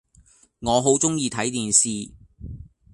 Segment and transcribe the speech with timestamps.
[0.61, 2.11] 我好鍾意睇電視